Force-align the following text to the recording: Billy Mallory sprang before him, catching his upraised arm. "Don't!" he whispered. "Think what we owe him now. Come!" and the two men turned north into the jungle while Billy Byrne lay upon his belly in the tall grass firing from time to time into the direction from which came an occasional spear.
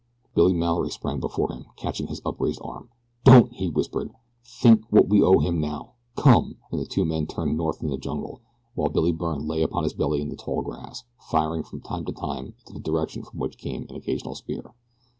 Billy 0.33 0.55
Mallory 0.55 0.89
sprang 0.89 1.19
before 1.19 1.51
him, 1.51 1.67
catching 1.75 2.07
his 2.07 2.23
upraised 2.25 2.59
arm. 2.63 2.89
"Don't!" 3.23 3.53
he 3.53 3.69
whispered. 3.69 4.09
"Think 4.43 4.83
what 4.89 5.07
we 5.07 5.21
owe 5.21 5.37
him 5.37 5.59
now. 5.61 5.93
Come!" 6.15 6.57
and 6.71 6.81
the 6.81 6.87
two 6.87 7.05
men 7.05 7.27
turned 7.27 7.55
north 7.55 7.83
into 7.83 7.91
the 7.95 8.01
jungle 8.01 8.41
while 8.73 8.89
Billy 8.89 9.11
Byrne 9.11 9.45
lay 9.45 9.61
upon 9.61 9.83
his 9.83 9.93
belly 9.93 10.19
in 10.19 10.29
the 10.29 10.35
tall 10.35 10.63
grass 10.63 11.03
firing 11.29 11.61
from 11.61 11.81
time 11.81 12.05
to 12.05 12.13
time 12.13 12.55
into 12.61 12.73
the 12.73 12.79
direction 12.79 13.21
from 13.21 13.37
which 13.39 13.59
came 13.59 13.85
an 13.89 13.95
occasional 13.95 14.33
spear. 14.33 14.73